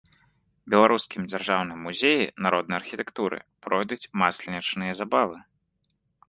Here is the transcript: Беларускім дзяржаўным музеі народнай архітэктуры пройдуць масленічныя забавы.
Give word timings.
Беларускім 0.73 1.21
дзяржаўным 1.31 1.83
музеі 1.87 2.23
народнай 2.45 2.77
архітэктуры 2.81 3.37
пройдуць 3.67 4.09
масленічныя 4.23 4.97
забавы. 5.03 5.37